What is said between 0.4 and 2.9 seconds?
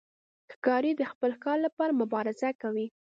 ښکاري د خپل ښکار لپاره مبارزه کوي.